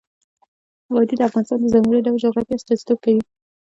[0.93, 3.21] وادي د افغانستان د ځانګړي ډول جغرافیه استازیتوب کوي.